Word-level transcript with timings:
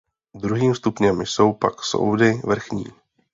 Druhým 0.33 0.75
stupněm 0.75 1.21
jsou 1.25 1.53
pak 1.53 1.83
soudy 1.83 2.41
vrchní. 2.45 2.85